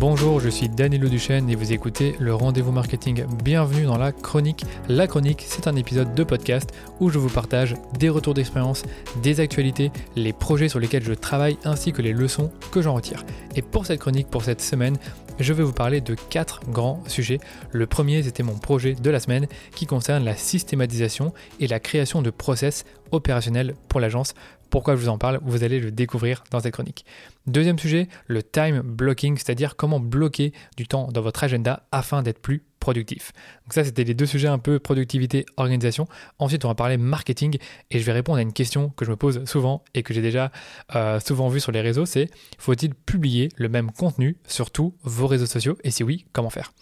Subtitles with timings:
[0.00, 3.26] Bonjour, je suis Danilo Duchesne et vous écoutez le Rendez-vous Marketing.
[3.44, 4.64] Bienvenue dans la chronique.
[4.88, 6.70] La chronique, c'est un épisode de podcast
[7.00, 8.82] où je vous partage des retours d'expérience,
[9.22, 13.26] des actualités, les projets sur lesquels je travaille ainsi que les leçons que j'en retire.
[13.56, 14.96] Et pour cette chronique, pour cette semaine,
[15.38, 17.38] je vais vous parler de quatre grands sujets.
[17.70, 22.22] Le premier, c'était mon projet de la semaine qui concerne la systématisation et la création
[22.22, 24.32] de process opérationnels pour l'agence
[24.70, 27.04] pourquoi je vous en parle Vous allez le découvrir dans cette chronique.
[27.50, 32.38] Deuxième sujet, le time blocking, c'est-à-dire comment bloquer du temps dans votre agenda afin d'être
[32.38, 33.32] plus productif.
[33.64, 36.06] Donc ça, c'était les deux sujets un peu productivité, organisation.
[36.38, 37.58] Ensuite, on va parler marketing
[37.90, 40.22] et je vais répondre à une question que je me pose souvent et que j'ai
[40.22, 40.52] déjà
[40.94, 45.26] euh, souvent vu sur les réseaux, c'est faut-il publier le même contenu sur tous vos
[45.26, 45.76] réseaux sociaux?
[45.82, 46.72] Et si oui, comment faire?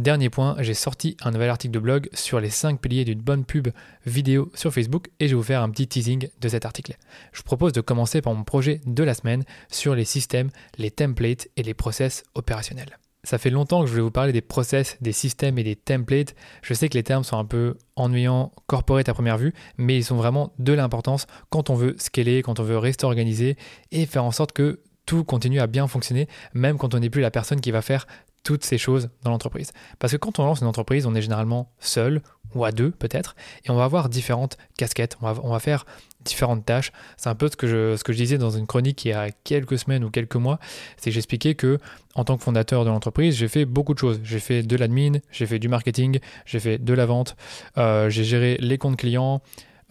[0.00, 3.44] Dernier point, j'ai sorti un nouvel article de blog sur les 5 piliers d'une bonne
[3.44, 3.68] pub
[4.06, 6.96] vidéo sur Facebook et je vais vous faire un petit teasing de cet article.
[7.32, 10.90] Je vous propose de commencer par mon projet de la semaine sur les systèmes, les
[10.90, 12.98] templates et les process opérationnels.
[13.24, 16.34] Ça fait longtemps que je voulais vous parler des process, des systèmes et des templates.
[16.62, 20.04] Je sais que les termes sont un peu ennuyants, corporate à première vue, mais ils
[20.04, 23.58] sont vraiment de l'importance quand on veut scaler, quand on veut rester organisé
[23.92, 27.20] et faire en sorte que tout continue à bien fonctionner, même quand on n'est plus
[27.20, 28.06] la personne qui va faire
[28.42, 29.72] toutes ces choses dans l'entreprise.
[29.98, 32.22] Parce que quand on lance une entreprise, on est généralement seul
[32.54, 35.86] ou à deux peut-être, et on va avoir différentes casquettes, on va, faire
[36.24, 36.90] différentes tâches.
[37.16, 39.12] C'est un peu ce que, je, ce que je disais dans une chronique il y
[39.12, 40.58] a quelques semaines ou quelques mois,
[40.96, 41.78] c'est que j'expliquais que
[42.16, 44.20] en tant que fondateur de l'entreprise, j'ai fait beaucoup de choses.
[44.24, 47.36] J'ai fait de l'admin, j'ai fait du marketing, j'ai fait de la vente,
[47.78, 49.42] euh, j'ai géré les comptes clients,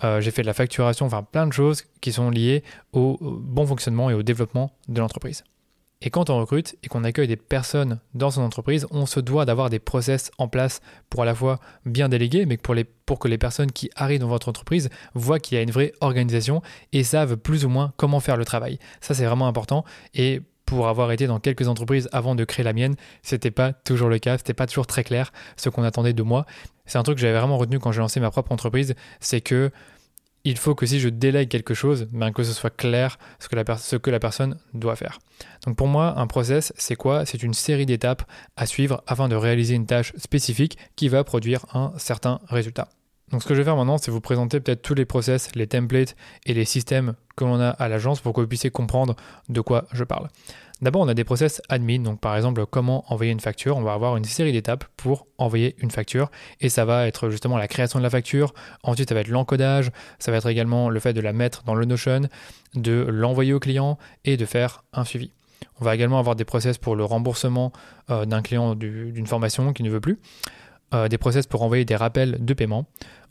[0.03, 3.65] euh, j'ai fait de la facturation, enfin plein de choses qui sont liées au bon
[3.65, 5.43] fonctionnement et au développement de l'entreprise.
[6.01, 9.43] Et quand on recrute et qu'on accueille des personnes dans son entreprise, on se doit
[9.43, 13.37] d'avoir des process en place pour à la fois bien déléguer, mais pour, que les
[13.37, 16.61] personnes qui arrivent dans votre entreprise voient qu'il y a une vraie organisation
[16.93, 18.79] et savent plus ou moins comment faire le travail.
[19.01, 19.83] Ça, c'est vraiment important.
[20.13, 24.07] Et pour avoir été dans quelques entreprises avant de créer la mienne, c'était pas toujours
[24.07, 26.45] le cas, c'était pas toujours très clair ce qu'on attendait de moi.
[26.85, 29.69] C'est un truc que j'avais vraiment retenu quand j'ai lancé ma propre entreprise, c'est que
[30.43, 33.55] il faut que si je délègue quelque chose, ben que ce soit clair ce que,
[33.55, 35.19] la ce que la personne doit faire.
[35.65, 37.25] Donc pour moi, un process, c'est quoi?
[37.25, 38.23] C'est une série d'étapes
[38.55, 42.89] à suivre afin de réaliser une tâche spécifique qui va produire un certain résultat.
[43.31, 45.67] Donc ce que je vais faire maintenant, c'est vous présenter peut-être tous les process, les
[45.67, 49.15] templates et les systèmes que l'on a à l'agence pour que vous puissiez comprendre
[49.49, 50.29] de quoi je parle.
[50.81, 53.75] D'abord, on a des process admin, donc par exemple comment envoyer une facture.
[53.75, 56.31] On va avoir une série d'étapes pour envoyer une facture
[56.61, 58.53] et ça va être justement la création de la facture.
[58.83, 61.75] Ensuite, ça va être l'encodage, ça va être également le fait de la mettre dans
[61.75, 62.21] le Notion,
[62.75, 65.33] de l'envoyer au client et de faire un suivi.
[65.81, 67.73] On va également avoir des process pour le remboursement
[68.09, 70.19] euh, d'un client d'une formation qui ne veut plus.
[70.93, 72.85] Euh, des process pour envoyer des rappels de paiement.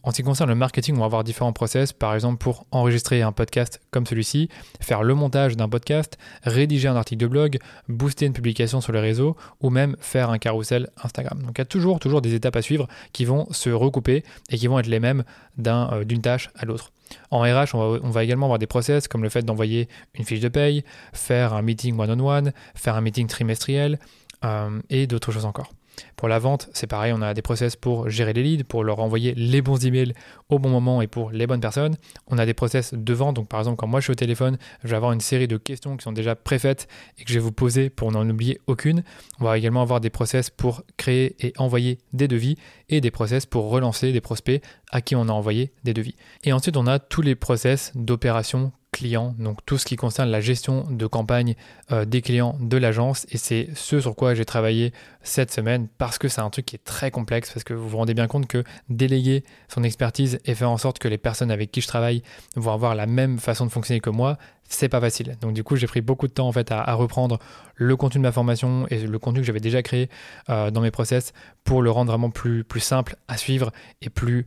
[0.09, 3.21] En ce qui concerne le marketing, on va avoir différents process, par exemple pour enregistrer
[3.21, 4.49] un podcast comme celui-ci,
[4.81, 7.59] faire le montage d'un podcast, rédiger un article de blog,
[7.91, 11.43] booster une publication sur les réseaux ou même faire un carrousel Instagram.
[11.43, 14.67] Donc il y a toujours, des étapes à suivre qui vont se recouper et qui
[14.67, 15.25] vont être les mêmes
[15.67, 16.91] euh, d'une tâche à l'autre.
[17.31, 20.25] En RH, on va, on va, également avoir des process comme le fait d'envoyer une
[20.25, 23.99] fiche de paye, faire un meeting one-on-one, faire un meeting trimestriel
[24.43, 25.71] euh, et d'autres choses encore.
[26.17, 29.01] Pour la vente, c'est pareil, on a des process pour gérer les leads, pour leur
[29.01, 30.13] envoyer les bons emails
[30.49, 31.97] au bon moment et pour les bonnes personnes.
[32.27, 34.59] On a des process de vente, donc par exemple quand moi je suis au téléphone,
[34.83, 36.89] je vais avoir une série de questions qui sont déjà préfaites
[37.19, 39.03] et que je vais vous poser pour n'en oublier aucune.
[39.41, 42.57] On va également avoir des process pour créer et envoyer des devis
[42.89, 46.17] et des process pour relancer des prospects à qui on a envoyé des devis.
[46.45, 50.41] Et ensuite on a tous les process d'opération clients, donc tout ce qui concerne la
[50.41, 51.55] gestion de campagne
[51.93, 53.27] euh, des clients de l'agence.
[53.31, 56.77] Et c'est ce sur quoi j'ai travaillé cette semaine parce que c'est un truc qui
[56.77, 60.55] est très complexe, parce que vous vous rendez bien compte que déléguer son expertise et
[60.55, 62.23] faire en sorte que les personnes avec qui je travaille
[62.57, 64.39] vont avoir la même façon de fonctionner que moi,
[64.69, 65.37] c'est pas facile.
[65.41, 67.39] Donc du coup, j'ai pris beaucoup de temps en fait à, reprendre
[67.75, 70.09] le contenu de ma formation et le contenu que j'avais déjà créé
[70.51, 71.33] euh, dans mes process
[71.65, 73.71] pour le rendre vraiment plus, plus simple à suivre
[74.03, 74.47] et plus,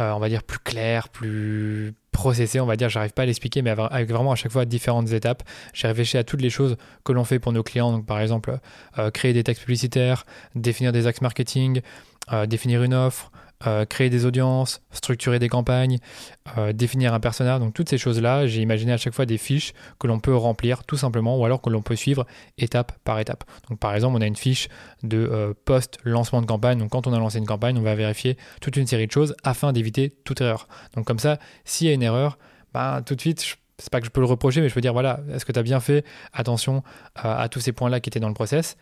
[0.00, 3.62] euh, on va dire, plus clair, plus processé, on va dire, j'arrive pas à l'expliquer,
[3.62, 5.42] mais avec vraiment à chaque fois différentes étapes.
[5.72, 8.58] J'ai réfléchi à toutes les choses que l'on fait pour nos clients, donc par exemple
[8.98, 10.24] euh, créer des textes publicitaires,
[10.54, 11.80] définir des axes marketing,
[12.32, 13.30] euh, définir une offre,
[13.66, 15.98] euh, créer des audiences, structurer des campagnes,
[16.56, 17.58] euh, définir un personnage.
[17.58, 20.84] Donc toutes ces choses-là, j'ai imaginé à chaque fois des fiches que l'on peut remplir
[20.84, 22.24] tout simplement ou alors que l'on peut suivre
[22.56, 23.42] étape par étape.
[23.68, 24.68] Donc par exemple, on a une fiche
[25.02, 26.78] de euh, post-lancement de campagne.
[26.78, 29.34] Donc quand on a lancé une campagne, on va vérifier toute une série de choses
[29.42, 30.68] afin d'éviter toute erreur.
[30.94, 32.38] Donc comme ça, s'il y a une erreur,
[32.72, 34.92] bah, tout de suite, c'est pas que je peux le reprocher, mais je peux dire
[34.92, 36.84] voilà, est-ce que tu as bien fait attention
[37.14, 38.76] à tous ces points-là qui étaient dans le process?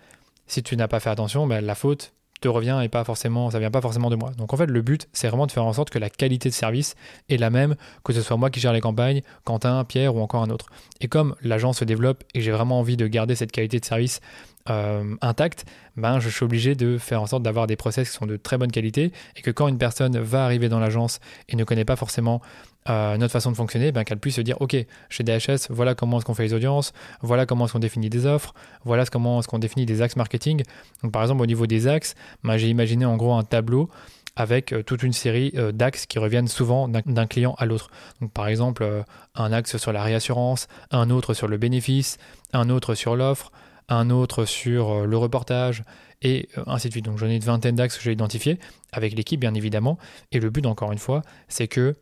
[0.47, 3.59] Si tu n'as pas fait attention, bah, la faute, te revient et pas forcément, ça
[3.59, 4.31] vient pas forcément de moi.
[4.37, 6.55] Donc en fait, le but, c'est vraiment de faire en sorte que la qualité de
[6.55, 6.95] service
[7.29, 10.43] est la même, que ce soit moi qui gère les campagnes, Quentin, Pierre ou encore
[10.43, 10.67] un autre.
[11.01, 14.21] Et comme l'agence se développe et j'ai vraiment envie de garder cette qualité de service
[14.69, 15.65] euh, intacte,
[15.97, 18.59] ben je suis obligé de faire en sorte d'avoir des process qui sont de très
[18.59, 21.97] bonne qualité et que quand une personne va arriver dans l'agence et ne connaît pas
[21.97, 22.43] forcément
[22.89, 24.77] euh, notre façon de fonctionner, ben, qu'elle puisse se dire ok,
[25.09, 28.27] chez DHS, voilà comment est-ce qu'on fait les audiences, voilà comment est-ce qu'on définit des
[28.27, 28.55] offres,
[28.85, 30.63] voilà comment est-ce qu'on définit des axes marketing.
[31.03, 33.91] Donc par exemple au niveau des axes, ben, j'ai imaginé en gros un tableau
[34.37, 37.91] avec euh, toute une série euh, d'axes qui reviennent souvent d'un client à l'autre.
[38.21, 39.05] Donc par exemple
[39.35, 42.19] un axe sur la réassurance, un autre sur le bénéfice,
[42.53, 43.51] un autre sur l'offre,
[43.89, 45.85] un autre sur le reportage,
[46.23, 47.05] et ainsi de suite.
[47.05, 48.59] Donc j'en ai une vingtaine d'axes que j'ai identifiés
[48.93, 49.99] avec l'équipe bien évidemment.
[50.33, 51.95] Et le but encore une fois, c'est que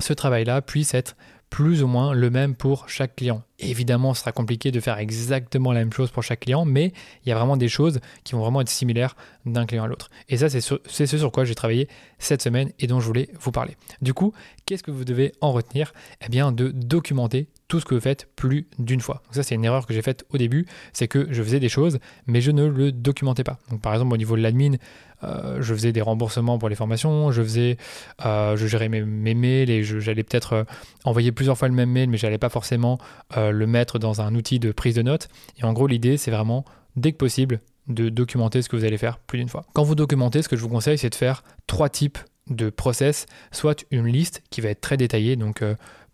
[0.00, 1.16] ce travail-là puisse être
[1.50, 3.42] plus ou moins le même pour chaque client.
[3.58, 6.92] Évidemment, ce sera compliqué de faire exactement la même chose pour chaque client, mais
[7.24, 10.10] il y a vraiment des choses qui vont vraiment être similaires d'un client à l'autre.
[10.28, 11.88] Et ça, c'est ce sur quoi j'ai travaillé
[12.18, 13.76] cette semaine et dont je voulais vous parler.
[14.02, 14.32] Du coup,
[14.66, 18.28] qu'est-ce que vous devez en retenir Eh bien, de documenter tout ce que vous faites
[18.36, 19.22] plus d'une fois.
[19.24, 21.68] Donc ça, c'est une erreur que j'ai faite au début, c'est que je faisais des
[21.68, 23.58] choses, mais je ne le documentais pas.
[23.70, 24.76] Donc par exemple, au niveau de l'admin,
[25.24, 27.76] euh, je faisais des remboursements pour les formations, je faisais,
[28.24, 30.64] euh, je gérais mes, mails et j'allais peut-être euh,
[31.04, 32.98] envoyer plusieurs fois le même mail, mais j'allais pas forcément
[33.36, 35.28] le mettre dans un outil de prise de notes.
[35.58, 36.64] Et en gros, l'idée, c'est vraiment,
[36.96, 39.64] dès que possible, de documenter ce que vous allez faire plus d'une fois.
[39.72, 43.26] Quand vous documentez, ce que je vous conseille, c'est de faire trois types de process,
[43.52, 45.62] soit une liste qui va être très détaillée, donc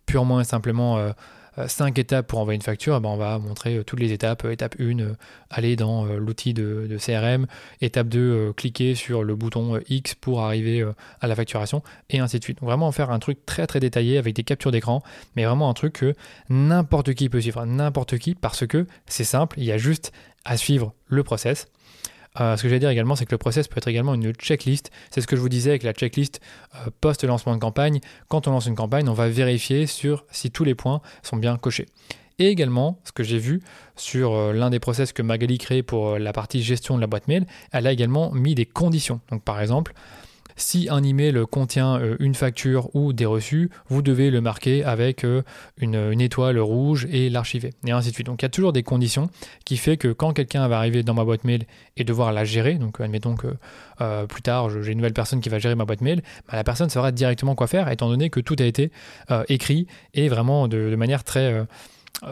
[0.05, 1.13] purement et simplement
[1.67, 4.45] 5 étapes pour envoyer une facture, eh ben on va montrer euh, toutes les étapes.
[4.45, 5.15] Étape 1, euh,
[5.49, 7.47] aller dans euh, l'outil de, CRM.
[7.81, 10.85] Étape 2, cliquer sur le bouton X pour arriver
[11.21, 12.59] à la facturation, et ainsi de suite.
[12.59, 15.01] Donc vraiment faire un truc très très détaillé avec des captures d'écran,
[15.35, 16.13] mais vraiment un truc que
[16.49, 20.11] n'importe qui peut suivre, n'importe qui, parce que c'est simple, il y a juste
[20.45, 21.67] à suivre le process.
[22.39, 24.91] Euh, ce que j'allais dire également, c'est que le process peut être également une checklist.
[25.11, 26.41] C'est ce que je vous disais avec la checklist
[26.75, 27.99] euh, post-lancement de campagne.
[28.27, 31.57] Quand on lance une campagne, on va vérifier sur si tous les points sont bien
[31.57, 31.87] cochés.
[32.39, 33.61] Et également, ce que j'ai vu
[33.95, 37.27] sur euh, l'un des process que Magali crée pour la partie gestion de la boîte
[37.27, 39.21] mail, elle a également mis des conditions.
[39.29, 39.93] Donc par exemple,
[40.55, 45.23] si un email contient euh, une facture ou des reçus, vous devez le marquer avec
[45.23, 45.41] euh,
[45.77, 48.27] une, étoile rouge et l'archiver, et ainsi de suite.
[48.27, 49.29] Donc il y a toujours des conditions
[49.65, 51.65] qui fait que quand quelqu'un va arriver dans ma boîte mail
[51.97, 53.55] et devoir la gérer, donc admettons que
[54.01, 56.63] euh, plus tard j'ai une nouvelle personne qui va gérer ma boîte mail, bah, la
[56.63, 58.91] personne saura directement quoi faire, étant donné que tout a été
[59.47, 61.65] écrit et vraiment de, manière très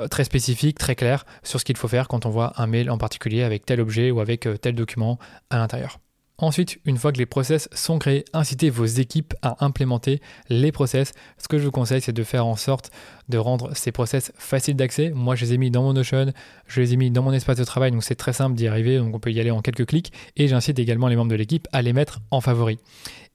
[0.10, 2.98] très spécifique, très claire sur ce qu'il faut faire quand on voit un mail en
[2.98, 5.18] particulier avec tel objet ou avec tel document
[5.50, 6.00] à l'intérieur.
[6.42, 11.12] Ensuite, une fois que les process sont créés, incitez vos équipes à implémenter les process.
[11.38, 12.90] Ce que je vous conseille, c'est de faire en sorte
[13.30, 15.12] de rendre ces process faciles d'accès.
[15.12, 16.34] Moi, je les ai mis dans mon Notion,
[16.66, 18.98] je les ai mis dans mon espace de travail, donc c'est très simple d'y arriver,
[18.98, 20.12] donc on peut y aller en quelques clics.
[20.36, 22.80] Et j'incite également les membres de l'équipe à les mettre en favori.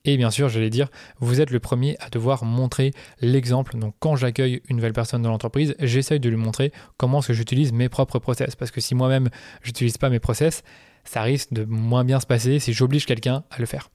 [0.04, 0.88] Et bien sûr, j'allais dire,
[1.20, 3.78] vous êtes le premier à devoir montrer l'exemple.
[3.78, 7.34] Donc quand j'accueille une nouvelle personne dans l'entreprise, j'essaye de lui montrer comment est-ce que
[7.34, 8.56] j'utilise mes propres process.
[8.56, 9.28] Parce que si moi-même,
[9.62, 10.64] j'utilise pas mes process,
[11.06, 13.88] ça risque de moins bien se passer si j'oblige quelqu'un à le faire.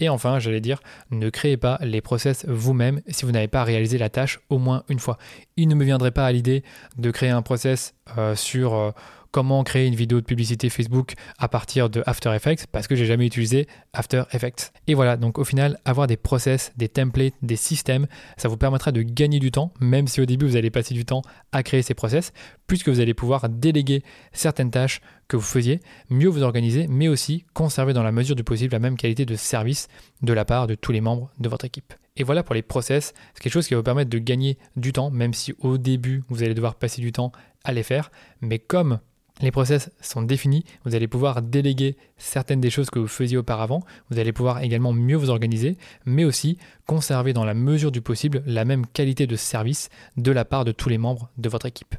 [0.00, 0.80] Et enfin, j'allais dire,
[1.10, 4.82] ne créez pas les process vous-même si vous n'avez pas réalisé la tâche au moins
[4.88, 5.18] une fois.
[5.56, 6.64] Il ne me viendrait pas à l'idée
[6.96, 8.90] de créer un process euh, sur euh,
[9.30, 13.06] comment créer une vidéo de publicité Facebook à partir de After Effects parce que j'ai
[13.06, 14.72] jamais utilisé After Effects.
[14.86, 18.06] Et voilà, donc au final, avoir des process, des templates, des systèmes,
[18.36, 21.04] ça vous permettra de gagner du temps, même si au début vous allez passer du
[21.04, 21.22] temps
[21.52, 22.32] à créer ces process,
[22.66, 27.44] puisque vous allez pouvoir déléguer certaines tâches que vous faisiez, mieux vous organiser, mais aussi
[27.54, 29.88] conserver dans la mesure du possible la même qualité de service
[30.22, 31.94] de la part de tous les membres de votre équipe.
[32.16, 34.92] Et voilà pour les process, c'est quelque chose qui va vous permettre de gagner du
[34.92, 37.32] temps, même si au début vous allez devoir passer du temps
[37.64, 38.10] à les faire.
[38.40, 38.98] Mais comme
[39.40, 43.82] les process sont définis, vous allez pouvoir déléguer certaines des choses que vous faisiez auparavant,
[44.10, 48.42] vous allez pouvoir également mieux vous organiser, mais aussi conserver dans la mesure du possible
[48.46, 51.94] la même qualité de service de la part de tous les membres de votre équipe.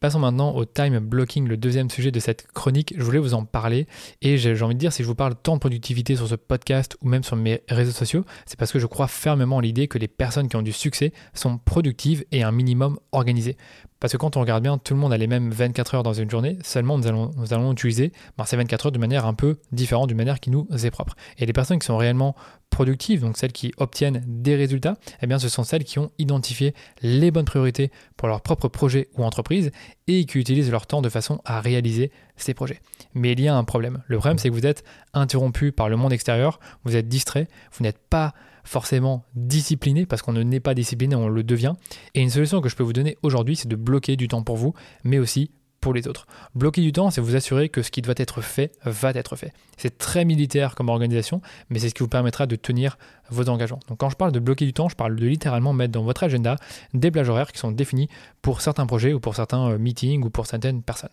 [0.00, 2.94] Passons maintenant au time blocking, le deuxième sujet de cette chronique.
[2.96, 3.86] Je voulais vous en parler
[4.22, 6.96] et j'ai envie de dire si je vous parle tant de productivité sur ce podcast
[7.02, 9.98] ou même sur mes réseaux sociaux, c'est parce que je crois fermement en l'idée que
[9.98, 13.58] les personnes qui ont du succès sont productives et un minimum organisées.
[14.00, 16.14] Parce que quand on regarde bien, tout le monde a les mêmes 24 heures dans
[16.14, 19.34] une journée, seulement nous allons, nous allons utiliser ben, ces 24 heures de manière un
[19.34, 21.14] peu différente, d'une manière qui nous est propre.
[21.36, 22.34] Et les personnes qui sont réellement
[22.70, 26.74] productives, donc celles qui obtiennent des résultats, eh bien ce sont celles qui ont identifié
[27.02, 29.70] les bonnes priorités pour leur propre projet ou entreprise
[30.06, 32.80] et qui utilisent leur temps de façon à réaliser ces projets.
[33.12, 34.02] Mais il y a un problème.
[34.06, 37.82] Le problème, c'est que vous êtes interrompu par le monde extérieur, vous êtes distrait, vous
[37.82, 38.32] n'êtes pas
[38.64, 41.74] forcément discipliné, parce qu'on ne n'est pas discipliné, on le devient.
[42.14, 44.56] Et une solution que je peux vous donner aujourd'hui, c'est de bloquer du temps pour
[44.56, 46.26] vous, mais aussi pour les autres.
[46.54, 49.52] Bloquer du temps, c'est vous assurer que ce qui doit être fait va être fait.
[49.76, 52.98] C'est très militaire comme organisation, mais c'est ce qui vous permettra de tenir
[53.30, 53.80] vos engagements.
[53.88, 56.22] Donc quand je parle de bloquer du temps, je parle de littéralement mettre dans votre
[56.22, 56.56] agenda
[56.92, 58.08] des plages horaires qui sont définies
[58.42, 61.10] pour certains projets ou pour certains euh, meetings ou pour certaines personnes.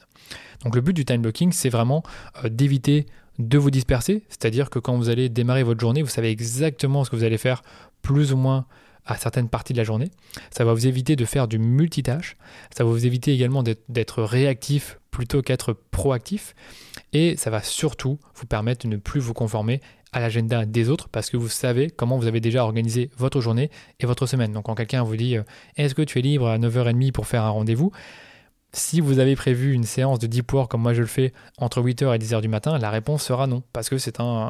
[0.64, 2.04] Donc le but du time blocking, c'est vraiment
[2.44, 3.06] euh, d'éviter
[3.40, 7.12] de vous disperser, c'est-à-dire que quand vous allez démarrer votre journée, vous savez exactement ce
[7.12, 7.62] que vous allez faire
[8.02, 8.66] plus ou moins
[9.08, 10.12] à certaines parties de la journée.
[10.52, 12.38] Ça va vous éviter de faire du multitâche.
[12.76, 16.54] Ça va vous éviter également d'être réactif plutôt qu'être proactif.
[17.14, 19.82] Et ça va surtout vous permettre de ne plus vous conformer
[20.14, 23.70] à l'agenda des autres parce que vous savez comment vous avez déjà organisé votre journée
[24.00, 24.52] et votre semaine.
[24.52, 25.44] Donc quand quelqu'un vous dit euh,
[25.76, 27.92] est-ce que tu es libre à 9h30 pour faire un rendez-vous?
[28.74, 31.82] Si vous avez prévu une séance de deep work comme moi je le fais entre
[31.82, 34.50] 8h et 10h du matin, la réponse sera non, parce que c'est un,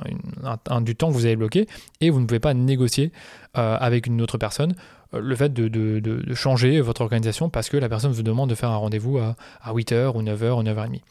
[0.81, 1.67] du temps que vous avez bloqué
[2.01, 3.11] et vous ne pouvez pas négocier
[3.57, 4.75] euh, avec une autre personne
[5.13, 8.69] euh, le fait de, changer votre organisation parce que la personne vous demande de faire
[8.69, 11.01] un rendez-vous à, à 8h ou 9h ou 9h30.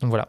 [0.00, 0.28] Donc voilà,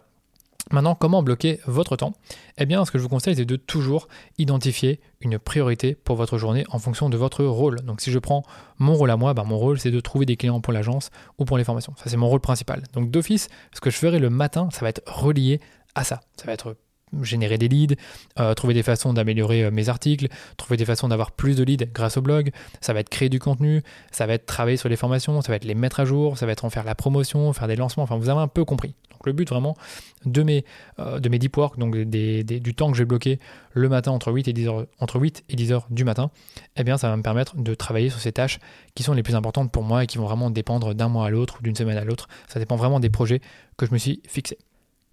[0.72, 2.14] Maintenant, comment bloquer votre temps?
[2.58, 6.38] Eh bien, ce que je vous conseille, c'est de toujours identifier une priorité pour votre
[6.38, 7.82] journée en fonction de votre rôle.
[7.82, 8.44] Donc, si je prends
[8.80, 11.46] mon rôle à moi, ben, mon rôle, c'est de trouver des clients pour l'agence ou
[11.46, 11.94] pour les formations.
[11.98, 12.84] Ça, c'est mon rôle principal.
[12.94, 15.60] Donc, d'office, ce que je ferai le matin, ça va être relié
[15.96, 16.22] à ça.
[16.38, 16.76] Ça va être
[17.22, 17.96] générer des leads,
[18.40, 20.28] euh, trouver des façons d'améliorer euh, mes articles,
[20.58, 22.52] trouver des façons d'avoir plus de leads grâce au blog,
[22.82, 25.58] ça va être créer du contenu, ça va être travailler sur les formations, ça va
[25.58, 28.04] être les mettre à jour, ça va être en faire la promotion, faire des lancements,
[28.04, 28.96] enfin vous avez un peu compris.
[29.24, 29.78] Donc le but vraiment
[30.26, 30.66] de mes,
[31.00, 33.40] euh, de mes deep work, donc du temps que j'ai bloqué
[33.72, 36.30] le matin entre 8 et 10 heures, entre 8 et 10 heures du matin,
[36.76, 38.60] eh bien ça va me permettre de travailler sur ces tâches
[38.96, 41.30] qui sont les plus importantes pour moi et qui vont vraiment dépendre d'un mois à
[41.30, 42.28] l'autre ou d'une semaine à l'autre.
[42.50, 43.40] Ça dépend vraiment des projets
[43.78, 44.58] que je me suis fixé.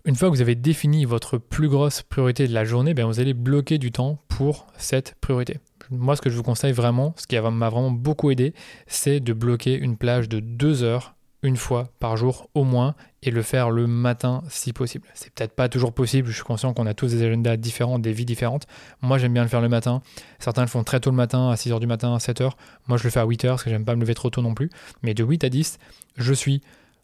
[0.06, 3.20] Une fois que vous avez défini votre plus grosse priorité de la journée, bien vous
[3.20, 5.58] allez bloquer du temps pour cette priorité.
[5.90, 8.54] Moi, ce que je vous conseille vraiment, ce qui m'a vraiment beaucoup aidé,
[8.86, 13.30] c'est de bloquer une plage de deux heures une fois par jour au moins et
[13.30, 15.08] le faire le matin si possible.
[15.14, 18.12] C'est peut-être pas toujours possible, je suis conscient qu'on a tous des agendas différents, des
[18.12, 18.66] vies différentes.
[19.02, 20.02] Moi j'aime bien le faire le matin,
[20.38, 22.52] certains le font très tôt le matin, à 6h du matin, à 7h.
[22.88, 24.54] Moi je le fais à 8h parce que j'aime pas me lever trop tôt non
[24.54, 24.70] plus.
[25.02, 25.78] Mais de 8 à 10,
[26.16, 26.60] je suis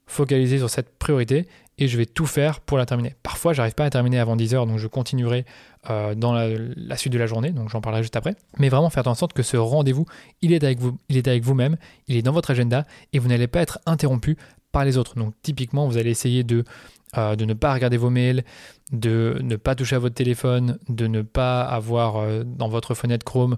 [0.06, 1.46] focalisé sur cette priorité
[1.78, 3.14] et je vais tout faire pour la terminer.
[3.22, 5.44] Parfois, j'arrive pas à terminer avant 10 heures, donc je continuerai
[5.90, 8.34] euh, dans la, suite de la journée, donc j'en parlerai juste après.
[8.58, 10.06] Mais vraiment faire en sorte que ce rendez-vous,
[10.40, 11.76] il est avec vous, il est avec vous-même,
[12.08, 14.36] il est dans votre agenda et vous n'allez pas être interrompu
[14.72, 15.14] par les autres.
[15.16, 16.64] Donc typiquement, vous allez essayer de,
[17.16, 18.44] euh, de ne pas regarder vos mails,
[18.92, 23.24] de ne pas toucher à votre téléphone, de ne pas avoir euh, dans votre fenêtre
[23.24, 23.56] Chrome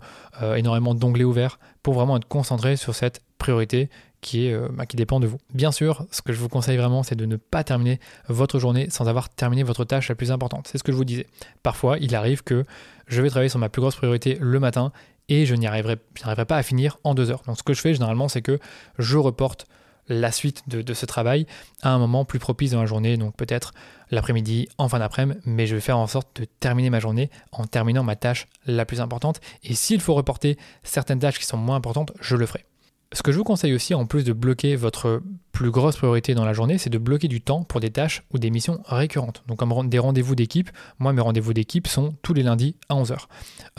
[0.56, 3.88] énormément d'onglets ouverts pour vraiment être concentré sur cette priorité
[4.34, 5.38] euh, bah, qui dépend de vous.
[5.54, 8.88] Bien sûr, ce que je vous conseille vraiment, c'est de ne pas terminer votre journée
[8.90, 10.68] sans avoir terminé votre tâche la plus importante.
[10.68, 11.26] C'est ce que je vous disais.
[11.62, 12.66] Parfois, il arrive que
[13.06, 14.92] je vais travailler sur ma plus grosse priorité le matin
[15.28, 17.42] et je n'y arriverai, pas à finir en deux heures.
[17.46, 18.58] Donc ce que je fais généralement, c'est que
[18.98, 19.66] je reporte
[20.08, 21.46] la suite de, ce travail
[21.82, 23.72] à un moment plus propice dans la journée, donc peut-être
[24.10, 27.64] l'après-midi, en fin d'après-midi, mais je vais faire en sorte de terminer ma journée en
[27.64, 29.40] terminant ma tâche la plus importante.
[29.64, 32.64] Et s'il faut reporter certaines tâches qui sont moins importantes, je le ferai.
[33.12, 36.44] Ce que je vous conseille aussi, en plus de bloquer votre plus grosse priorité dans
[36.44, 39.42] la journée, c'est de bloquer du temps pour des tâches ou des missions récurrentes.
[39.48, 43.16] Donc comme des rendez-vous d'équipe, moi mes rendez-vous d'équipe sont tous les lundis à 11h.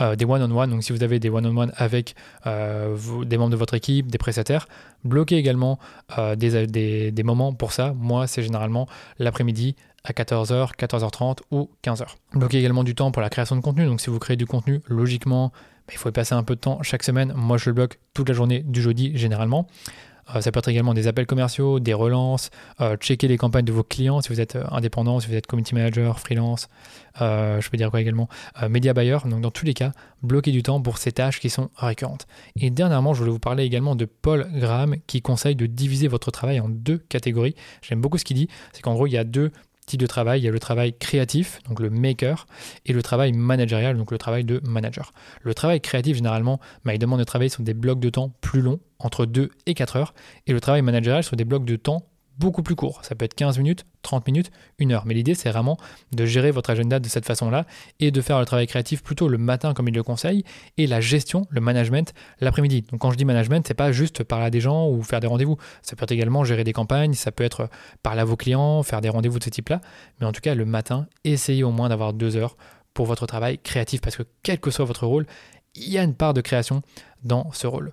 [0.01, 2.15] Euh, des one-on-one, donc si vous avez des one-on-one avec
[2.47, 4.67] euh, des membres de votre équipe, des prestataires,
[5.03, 5.77] bloquez également
[6.17, 7.93] euh, des, des moments pour ça.
[7.95, 8.87] Moi c'est généralement
[9.19, 12.07] l'après-midi à 14h, 14h30 ou 15h.
[12.33, 14.81] Bloquez également du temps pour la création de contenu, donc si vous créez du contenu,
[14.87, 15.51] logiquement,
[15.91, 17.33] il faut y passer un peu de temps chaque semaine.
[17.35, 19.67] Moi, je le bloque toute la journée du jeudi généralement.
[20.35, 22.49] Euh, ça peut être également des appels commerciaux, des relances,
[22.81, 25.47] euh, checker les campagnes de vos clients si vous êtes euh, indépendant, si vous êtes
[25.47, 26.67] community manager, freelance,
[27.19, 28.29] je peux dire quoi également,
[28.69, 29.17] média buyer.
[29.25, 29.91] Donc dans tous les cas,
[30.23, 32.27] bloquer du temps pour ces tâches qui sont récurrentes.
[32.55, 36.31] Et dernièrement, je voulais vous parler également de Paul Graham qui conseille de diviser votre
[36.31, 37.55] travail en deux catégories.
[37.81, 39.51] J'aime beaucoup ce qu'il dit, c'est qu'en gros, il y a deux
[39.97, 42.47] de travail, il y a le travail créatif, donc le maker,
[42.85, 45.13] et le travail managérial, donc le travail de manager.
[45.41, 48.61] Le travail créatif, généralement, bah, il demande de travailler sur des blocs de temps plus
[48.61, 50.13] longs, entre 2 et 4 heures,
[50.47, 52.05] et le travail managérial sur des blocs de temps
[52.39, 52.99] beaucoup plus court.
[53.03, 54.49] Ça peut être 15 minutes, 30 minutes,
[54.81, 55.05] 1 heure.
[55.05, 55.77] Mais l'idée, c'est vraiment
[56.11, 57.65] de gérer votre agenda de cette façon-là
[57.99, 60.43] et de faire le travail créatif plutôt le matin, comme il le conseille,
[60.77, 62.83] et la gestion, le management, l'après-midi.
[62.89, 65.27] Donc, quand je dis management, c'est pas juste parler à des gens ou faire des
[65.27, 65.57] rendez-vous.
[65.81, 67.69] Ça peut être également gérer des campagnes, ça peut être
[68.01, 69.81] parler à vos clients, faire des rendez-vous de ce type-là.
[70.19, 72.55] Mais en tout cas, le matin, essayez au moins d'avoir deux heures
[72.93, 75.25] pour votre travail créatif parce que quel que soit votre rôle,
[75.75, 76.81] il y a une part de création
[77.23, 77.91] dans ce rôle.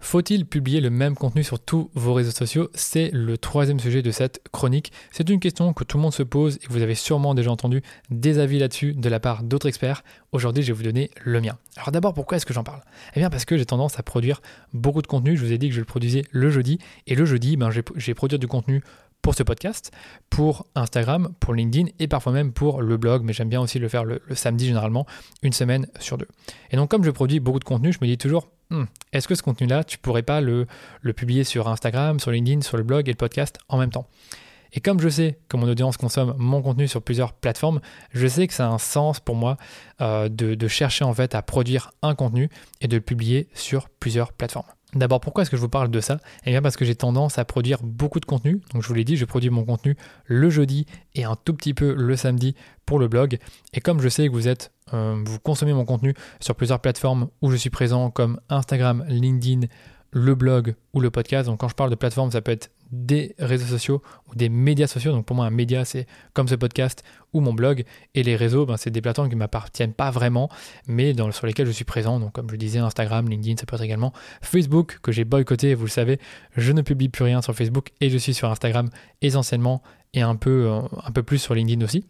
[0.00, 2.70] Faut-il publier le même contenu sur tous vos réseaux sociaux?
[2.72, 4.92] C'est le troisième sujet de cette chronique.
[5.10, 7.82] C'est une question que tout le monde se pose et vous avez sûrement déjà entendu
[8.08, 10.04] des avis là-dessus de la part d'autres experts.
[10.30, 11.58] Aujourd'hui, je vais vous donner le mien.
[11.76, 12.80] Alors d'abord, pourquoi est-ce que j'en parle?
[13.14, 14.40] Eh bien parce que j'ai tendance à produire
[14.72, 15.36] beaucoup de contenu.
[15.36, 16.78] Je vous ai dit que je le produisais le jeudi
[17.08, 18.82] et le jeudi, ben, j'ai produire du contenu
[19.22, 19.92] pour ce podcast,
[20.30, 23.88] pour Instagram, pour LinkedIn et parfois même pour le blog, mais j'aime bien aussi le
[23.88, 25.06] faire le, samedi généralement,
[25.42, 26.28] une semaine sur deux.
[26.70, 29.34] Et donc comme je produis beaucoup de contenu, je me dis toujours, hmm, est-ce que
[29.34, 30.66] ce contenu-là, tu pourrais pas le,
[31.00, 34.08] le publier sur Instagram, sur LinkedIn, sur le blog et le podcast en même temps?
[34.72, 37.80] Et comme je sais que mon audience consomme mon contenu sur plusieurs plateformes,
[38.12, 39.56] je sais que ça a un sens pour moi
[40.00, 43.88] euh, de, de, chercher en fait à produire un contenu et de le publier sur
[43.88, 44.66] plusieurs plateformes.
[44.94, 46.18] D'abord, pourquoi est-ce que je vous parle de ça?
[46.46, 48.62] Eh bien parce que j'ai tendance à produire beaucoup de contenu.
[48.72, 51.74] Donc je vous l'ai dit, je produis mon contenu le jeudi et un tout petit
[51.74, 52.54] peu le samedi
[52.86, 53.38] pour le blog.
[53.74, 57.28] Et comme je sais que vous êtes, euh, vous consommez mon contenu sur plusieurs plateformes
[57.42, 59.66] où je suis présent comme Instagram, LinkedIn,
[60.10, 61.48] le blog ou le podcast.
[61.48, 64.86] Donc quand je parle de plateforme, ça peut être des réseaux sociaux ou des médias
[64.86, 65.12] sociaux.
[65.12, 67.84] Donc pour moi, un média, c'est comme ce podcast ou mon blog.
[68.14, 70.48] Et les réseaux, ben, c'est des plateformes qui ne m'appartiennent pas vraiment,
[70.86, 72.20] mais sur lesquelles je suis présent.
[72.20, 75.84] Donc comme je disais, Instagram, LinkedIn, ça peut être également Facebook, que j'ai boycotté, vous
[75.84, 76.18] le savez.
[76.56, 78.88] Je ne publie plus rien sur Facebook et je suis sur Instagram
[79.22, 79.82] essentiellement
[80.14, 82.04] et un peu, euh, un peu plus sur LinkedIn aussi.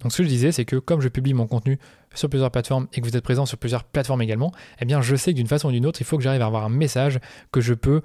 [0.00, 1.78] Donc ce que je disais, c'est que comme je publie mon contenu
[2.14, 5.14] sur plusieurs plateformes et que vous êtes présent sur plusieurs plateformes également, eh bien je
[5.16, 7.20] sais que d'une façon ou d'une autre, il faut que j'arrive à avoir un message
[7.52, 8.02] que je peux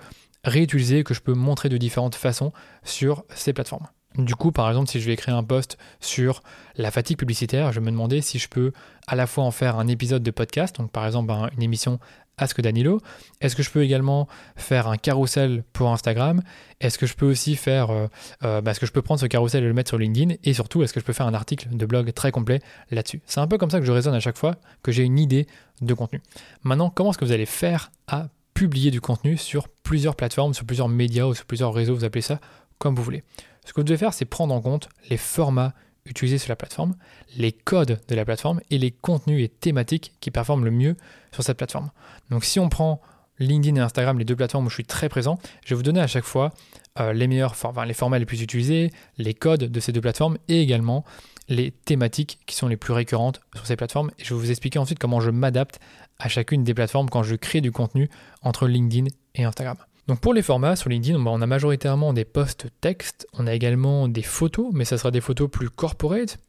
[0.48, 2.52] réutiliser, que je peux montrer de différentes façons
[2.84, 3.88] sur ces plateformes.
[4.18, 6.42] Du coup, par exemple, si je vais créer un post sur
[6.76, 8.72] la fatigue publicitaire, je me demandais si je peux
[9.06, 12.00] à la fois en faire un épisode de podcast, donc par exemple une émission
[12.40, 13.00] Ask Danilo.
[13.42, 16.42] Est-ce que je peux également faire un carrousel pour Instagram?
[16.80, 18.08] Est-ce que je peux aussi faire, euh,
[18.44, 20.36] euh, bah, est-ce que je peux prendre ce carrousel et le mettre sur LinkedIn?
[20.44, 22.62] Et surtout, est-ce que je peux faire un article de blog très complet
[22.92, 23.22] là-dessus?
[23.26, 25.48] C'est un peu comme ça que je raisonne à chaque fois que j'ai une idée
[25.82, 26.22] de contenu.
[26.64, 28.28] Maintenant, comment est-ce que vous allez faire à
[28.58, 32.24] publier du contenu sur plusieurs plateformes, sur plusieurs médias ou sur plusieurs réseaux, vous appelez
[32.24, 32.40] ça
[32.80, 33.24] comme vous voulez.
[33.64, 35.76] Ce que vous devez faire, c'est prendre en compte les formats
[36.08, 36.96] utilisés sur la plateforme,
[37.36, 40.96] les codes de la plateforme et les contenus et thématiques qui performent le mieux
[41.32, 41.92] sur cette plateforme.
[42.32, 43.00] Donc si on prend
[43.38, 46.00] LinkedIn et Instagram, les deux plateformes où je suis très présent, je vais vous donner
[46.00, 46.52] à chaque fois
[47.00, 50.40] euh, les meilleurs, enfin, les formats les plus utilisés, les codes de ces deux plateformes
[50.48, 51.06] et également
[51.48, 54.10] les thématiques qui sont les plus récurrentes sur ces plateformes.
[54.18, 55.80] Et je vais vous expliquer ensuite comment je m'adapte
[56.20, 58.10] à chacune des plateformes quand je crée du contenu
[58.42, 59.78] entre LinkedIn et Instagram.
[60.08, 64.08] Donc pour les formats sur LinkedIn, on a majoritairement des posts textes, on a également
[64.08, 66.40] des photos, mais ça sera des photos plus corporate,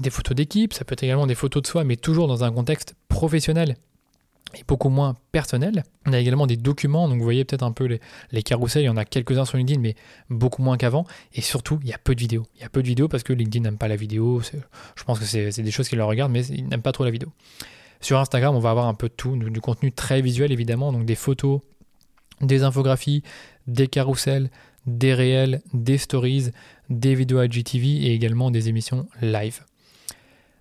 [0.00, 2.52] des photos d'équipe, ça peut être également des photos de soi, mais toujours dans un
[2.52, 3.76] contexte professionnel
[4.54, 5.84] et beaucoup moins personnel.
[6.06, 8.86] On a également des documents, donc vous voyez peut-être un peu les, les carousels, il
[8.86, 9.94] y en a quelques-uns sur LinkedIn, mais
[10.28, 11.06] beaucoup moins qu'avant.
[11.34, 12.46] Et surtout, il y a peu de vidéos.
[12.56, 14.42] Il y a peu de vidéos parce que LinkedIn n'aime pas la vidéo.
[14.94, 17.10] Je pense que c'est des choses qu'ils leur regardent, mais ils n'aiment pas trop la
[17.10, 17.30] vidéo.
[18.02, 21.04] Sur Instagram, on va avoir un peu de tout, du contenu très visuel évidemment, donc
[21.04, 21.60] des photos,
[22.40, 23.22] des infographies,
[23.68, 24.50] des carousels,
[24.86, 26.50] des réels, des stories,
[26.90, 29.60] des vidéos IGTV et également des émissions live.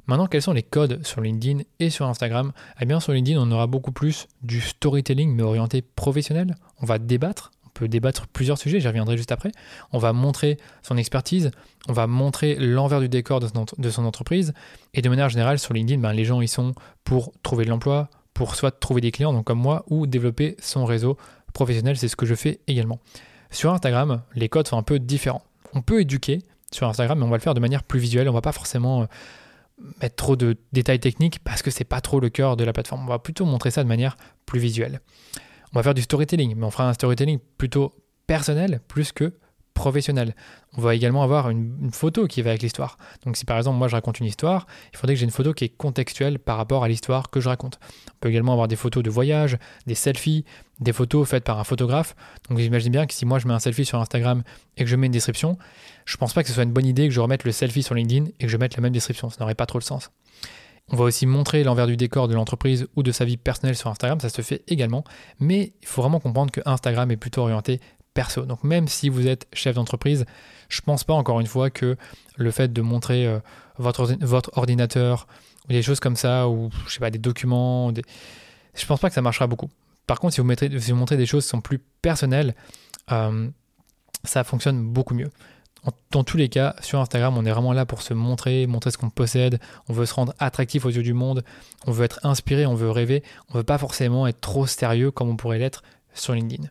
[0.05, 2.51] Maintenant, quels sont les codes sur LinkedIn et sur Instagram?
[2.79, 6.55] Eh bien, sur LinkedIn, on aura beaucoup plus du storytelling, mais orienté professionnel.
[6.79, 9.51] On va débattre, peut débattre plusieurs sujets, j'y reviendrai juste après.
[9.91, 11.51] On va montrer son expertise,
[11.87, 13.47] on va montrer l'envers du décor de
[13.89, 14.53] son, entreprise.
[14.93, 18.09] Et de manière générale, sur LinkedIn, ben, les gens, ils sont pour trouver de l'emploi,
[18.33, 21.17] pour soit trouver des clients, donc comme moi, ou développer son réseau
[21.53, 21.97] professionnel.
[21.97, 22.99] C'est ce que je fais également.
[23.49, 25.43] Sur Instagram, les codes sont un peu différents.
[25.73, 26.39] On peut éduquer
[26.71, 28.29] sur Instagram, mais on va le faire de manière plus visuelle.
[28.29, 29.05] On va pas forcément euh,
[30.01, 33.03] mettre trop de détails techniques parce que c'est pas trop le cœur de la plateforme.
[33.03, 35.01] On va plutôt montrer ça de manière plus visuelle.
[35.73, 37.93] On va faire du storytelling, mais on fera un storytelling plutôt
[38.27, 39.33] personnel plus que
[39.73, 40.35] professionnel.
[40.77, 42.97] On va également avoir une, photo qui va avec l'histoire.
[43.25, 45.53] Donc si par exemple moi je raconte une histoire, il faudrait que j'ai une photo
[45.53, 47.79] qui est contextuelle par rapport à l'histoire que je raconte.
[48.09, 49.57] On peut également avoir des photos de voyage,
[49.87, 50.45] des selfies,
[50.79, 52.15] des photos faites par un photographe.
[52.49, 54.43] Donc j'imagine bien que si moi je mets un selfie sur Instagram
[54.77, 55.57] et que je mets une description,
[56.05, 57.95] je pense pas que ce soit une bonne idée que je remette le selfie sur
[57.95, 59.29] LinkedIn et que je mette la même description.
[59.29, 60.11] Ça n'aurait pas trop le sens.
[60.91, 63.89] On va aussi montrer l'envers du décor de l'entreprise ou de sa vie personnelle sur
[63.89, 65.05] Instagram, ça se fait également,
[65.39, 67.79] mais il faut vraiment comprendre que Instagram est plutôt orienté
[68.13, 68.45] perso.
[68.45, 70.25] Donc même si vous êtes chef d'entreprise,
[70.67, 71.95] je pense pas encore une fois que
[72.35, 73.39] le fait de montrer euh,
[73.77, 75.27] votre, ordinateur
[75.69, 77.93] ou des choses comme ça, ou je sais pas, des documents,
[78.73, 79.69] je pense pas que ça marchera beaucoup.
[80.07, 82.53] Par contre, si vous, mettrez, si vous montrez des choses qui sont plus personnelles,
[83.11, 83.49] euh,
[84.23, 85.29] ça fonctionne beaucoup mieux.
[86.11, 88.97] Dans tous les cas, sur Instagram, on est vraiment là pour se montrer, montrer ce
[88.97, 89.59] qu'on possède.
[89.89, 91.43] On veut se rendre attractif aux yeux du monde.
[91.87, 93.23] On veut être inspiré, on veut rêver.
[93.49, 95.81] On veut pas forcément être trop sérieux comme on pourrait l'être
[96.13, 96.67] sur LinkedIn.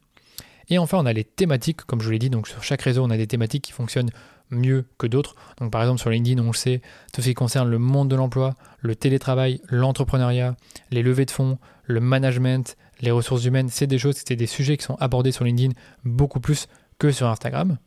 [0.68, 3.03] Et enfin, on a les thématiques, comme je vous l'ai dit, donc sur chaque réseau,
[3.03, 4.11] on a des thématiques qui fonctionnent
[4.51, 5.35] mieux que d'autres.
[5.59, 6.81] Donc par exemple sur LinkedIn, on le sait,
[7.12, 10.57] tout ce qui concerne le monde de l'emploi, le télétravail, l'entrepreneuriat,
[10.90, 14.77] les levées de fonds, le management, les ressources humaines, c'est des choses, c'est des sujets
[14.77, 15.73] qui sont abordés sur LinkedIn
[16.05, 16.68] beaucoup plus
[16.99, 17.79] que sur Instagram.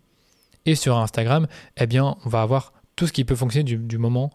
[0.65, 1.47] Et sur Instagram,
[1.77, 4.29] eh bien, on va avoir tout ce qui peut fonctionner du, moment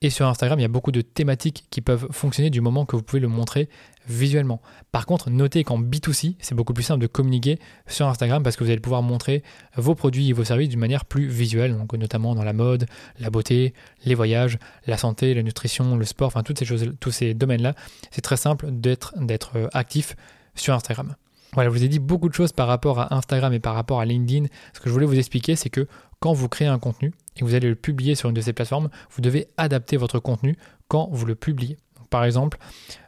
[0.00, 2.96] Et sur Instagram, il y a beaucoup de thématiques qui peuvent fonctionner du moment que
[2.96, 3.68] vous pouvez le montrer
[4.06, 4.60] visuellement.
[4.92, 8.64] Par contre, notez qu'en B2C, c'est beaucoup plus simple de communiquer sur Instagram parce que
[8.64, 9.42] vous allez pouvoir montrer
[9.76, 12.86] vos produits et vos services d'une manière plus visuelle, notamment dans la mode,
[13.18, 17.10] la beauté, les voyages, la santé, la nutrition, le sport, enfin toutes ces choses, tous
[17.10, 17.74] ces domaines-là.
[18.10, 20.16] C'est très simple d'être, d'être euh, actif
[20.54, 21.14] sur Instagram.
[21.54, 24.00] Voilà, je vous ai dit beaucoup de choses par rapport à Instagram et par rapport
[24.00, 24.46] à LinkedIn.
[24.72, 25.86] Ce que je voulais vous expliquer, c'est que
[26.18, 28.52] quand vous créez un contenu et que vous allez le publier sur une de ces
[28.52, 30.56] plateformes, vous devez adapter votre contenu
[30.88, 31.78] quand vous le publiez.
[32.10, 32.58] par exemple,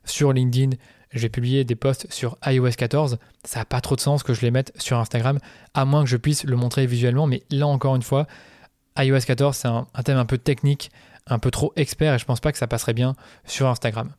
[0.05, 0.77] sur LinkedIn,
[1.13, 3.19] j'ai publié des posts sur iOS 14.
[3.45, 5.39] Ça n'a pas trop de sens que je les mette sur Instagram,
[5.75, 7.27] à moins que je puisse le montrer visuellement.
[7.27, 8.27] Mais là, encore une fois,
[8.99, 10.91] iOS 14, c'est un, un thème un peu technique,
[11.27, 14.11] un peu trop expert, et je pense pas que ça passerait bien sur Instagram.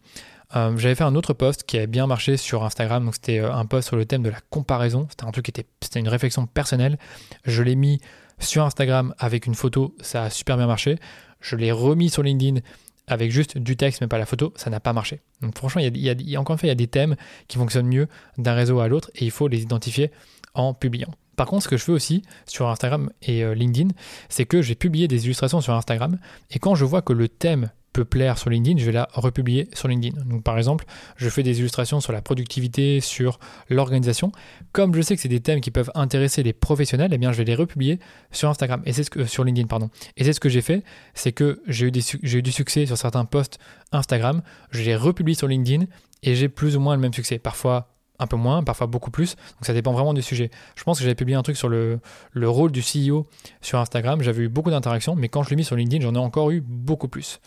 [0.55, 3.53] Euh, j'avais fait un autre post qui avait bien marché sur Instagram, donc c'était euh,
[3.53, 5.07] un post sur le thème de la comparaison.
[5.09, 6.97] C'était un truc qui était, c'était une réflexion personnelle.
[7.43, 7.99] Je l'ai mis
[8.39, 10.97] sur Instagram avec une photo, ça a super bien marché.
[11.41, 12.61] Je l'ai remis sur LinkedIn
[13.07, 15.21] avec juste du texte mais pas la photo, ça n'a pas marché.
[15.41, 16.87] Donc franchement, il y, a, il y a, encore une fois, il y a des
[16.87, 17.15] thèmes
[17.47, 18.07] qui fonctionnent mieux
[18.37, 20.11] d'un réseau à l'autre et il faut les identifier
[20.53, 21.13] en publiant.
[21.35, 23.89] Par contre, ce que je fais aussi sur Instagram et euh, LinkedIn,
[24.27, 26.17] c'est que j'ai publié des illustrations sur Instagram
[26.49, 27.69] et quand je vois que le thème
[28.05, 30.23] plaire sur LinkedIn, je vais la republier sur LinkedIn.
[30.25, 34.31] Donc par exemple, je fais des illustrations sur la productivité, sur l'organisation.
[34.71, 37.37] Comme je sais que c'est des thèmes qui peuvent intéresser les professionnels, eh bien je
[37.37, 37.99] vais les republier
[38.31, 39.89] sur Instagram et c'est ce que sur LinkedIn pardon.
[40.15, 40.83] Et c'est ce que j'ai fait,
[41.13, 41.91] c'est que j'ai eu,
[42.23, 43.59] j'ai eu du succès sur certains posts
[43.91, 45.85] Instagram, je les republie sur LinkedIn
[46.23, 47.39] et j'ai plus ou moins le même succès.
[47.39, 49.35] Parfois un peu moins, parfois beaucoup plus.
[49.35, 50.49] Donc ça dépend vraiment du sujet.
[50.75, 51.99] Je pense que j'avais publié un truc sur le
[52.43, 53.27] rôle du CEO
[53.61, 54.21] sur Instagram.
[54.21, 56.61] J'avais eu beaucoup d'interactions, mais quand je l'ai mis sur LinkedIn, j'en ai encore eu
[56.61, 57.39] beaucoup plus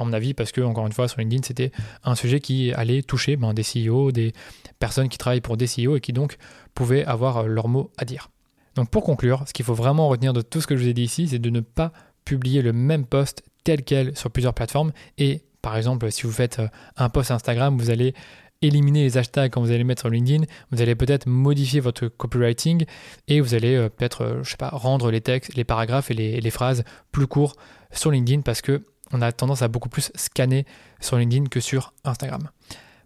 [0.00, 1.72] à mon avis, parce que, encore une fois, sur LinkedIn, c'était
[2.04, 4.32] un sujet qui allait toucher ben, des CEO, des
[4.78, 6.36] personnes qui travaillent pour des CEO et qui donc
[6.74, 8.30] pouvaient avoir euh, leur mot à dire.
[8.74, 10.94] Donc pour conclure, ce qu'il faut vraiment retenir de tout ce que je vous ai
[10.94, 11.92] dit ici, c'est de ne pas
[12.24, 14.92] publier le même post tel quel sur plusieurs plateformes.
[15.18, 18.14] Et par exemple, si vous faites euh, un post Instagram, vous allez
[18.62, 22.08] éliminer les hashtags quand vous allez les mettre sur LinkedIn, vous allez peut-être modifier votre
[22.08, 22.84] copywriting
[23.26, 26.40] et vous allez euh, peut-être, je sais pas, rendre les textes, les paragraphes et les,
[26.40, 27.56] les phrases plus courts
[27.90, 30.66] sur LinkedIn parce que on a tendance à beaucoup plus scanner
[31.00, 32.50] sur LinkedIn que sur Instagram.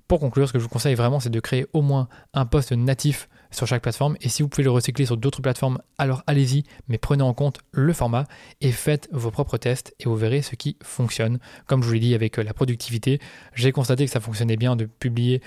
[0.09, 2.73] Pour conclure, ce que je vous conseille vraiment, c'est de créer au moins un post
[2.73, 4.17] natif sur chaque plateforme.
[4.21, 7.61] Et si vous pouvez le recycler sur d'autres plateformes, alors allez-y, mais prenez en compte
[7.73, 8.25] le format
[8.61, 11.39] et faites vos propres tests et vous verrez ce qui fonctionne.
[11.67, 13.21] Comme je vous l'ai dit avec la productivité,
[13.55, 15.41] j'ai constaté que ça fonctionnait bien de publier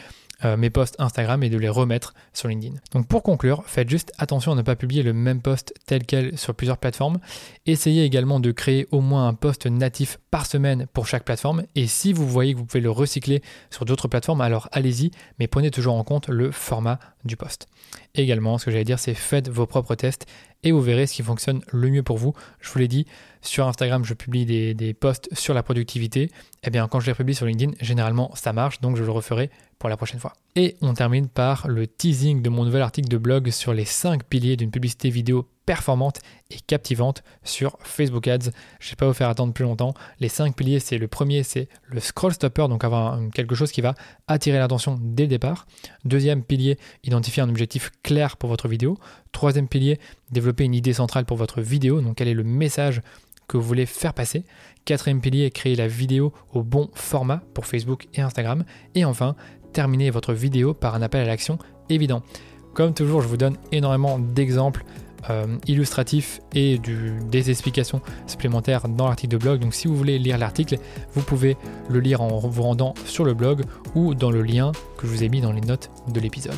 [0.45, 2.75] euh, mes posts Instagram et de les remettre sur LinkedIn.
[2.91, 6.37] Donc pour conclure, faites juste attention à ne pas publier le même post tel quel
[6.37, 7.19] sur plusieurs plateformes.
[7.65, 11.63] Essayez également de créer au moins un post natif par semaine pour chaque plateforme.
[11.75, 15.47] Et si vous voyez que vous pouvez le recycler sur d'autres plateformes, alors allez-y, mais
[15.47, 17.67] prenez toujours en compte le format du post.
[18.15, 20.25] Également, ce que j'allais dire, c'est faites vos propres tests
[20.63, 22.33] et vous verrez ce qui fonctionne le mieux pour vous.
[22.59, 23.05] Je vous l'ai dit,
[23.41, 26.23] sur Instagram, je publie des, des posts sur la productivité.
[26.23, 26.29] Et
[26.63, 29.51] eh bien, quand je les publie sur LinkedIn, généralement, ça marche, donc je le referai
[29.79, 30.33] pour la prochaine fois.
[30.55, 34.23] Et on termine par le teasing de mon nouvel article de blog sur les 5
[34.23, 38.51] piliers d'une publicité vidéo performante et captivante sur Facebook Ads.
[38.79, 39.93] Je ne vais pas vous faire attendre plus longtemps.
[40.19, 43.81] Les 5 piliers, c'est le premier, c'est le scroll stopper, donc avoir quelque chose qui
[43.81, 43.93] va
[44.27, 45.67] attirer l'attention dès le départ.
[46.05, 48.97] Deuxième pilier, identifier un objectif clair pour votre vidéo.
[49.33, 49.99] Troisième pilier,
[50.31, 53.01] développer une idée centrale pour votre vidéo, donc quel est le message
[53.49, 54.45] que vous voulez faire passer.
[54.85, 58.63] Quatrième pilier, créer la vidéo au bon format pour Facebook et Instagram.
[58.95, 59.35] Et enfin,
[59.73, 61.57] terminer votre vidéo par un appel à l'action
[61.89, 62.23] évident.
[62.73, 64.85] Comme toujours, je vous donne énormément d'exemples
[65.29, 69.59] euh, illustratifs et des explications supplémentaires dans l'article de blog.
[69.59, 70.77] Donc si vous voulez lire l'article,
[71.13, 71.57] vous pouvez
[71.89, 73.63] le lire en vous rendant sur le blog
[73.95, 76.57] ou dans le lien que je vous ai mis dans les notes de l'épisode.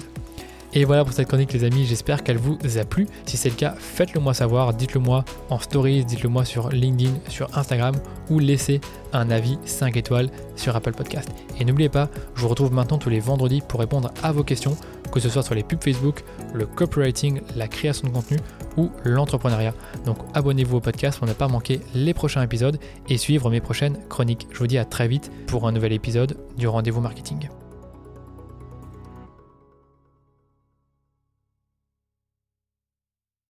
[0.73, 3.07] Et voilà pour cette chronique les amis, j'espère qu'elle vous a plu.
[3.25, 7.13] Si c'est le cas, faites-le moi savoir, dites-le moi en stories, dites-le moi sur LinkedIn,
[7.27, 7.95] sur Instagram
[8.29, 8.79] ou laissez
[9.11, 11.27] un avis 5 étoiles sur Apple Podcast.
[11.59, 14.77] Et n'oubliez pas, je vous retrouve maintenant tous les vendredis pour répondre à vos questions,
[15.11, 18.37] que ce soit sur les pubs Facebook, le copywriting, la création de contenu
[18.77, 19.73] ou l'entrepreneuriat.
[20.05, 23.97] Donc abonnez-vous au podcast pour ne pas manquer les prochains épisodes et suivre mes prochaines
[24.09, 24.47] chroniques.
[24.51, 27.49] Je vous dis à très vite pour un nouvel épisode du rendez-vous marketing.